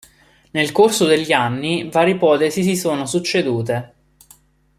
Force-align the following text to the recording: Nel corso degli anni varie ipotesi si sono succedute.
Nel 0.49 0.71
corso 0.71 1.05
degli 1.05 1.31
anni 1.31 1.87
varie 1.91 2.15
ipotesi 2.15 2.63
si 2.63 2.75
sono 2.75 3.05
succedute. 3.05 3.93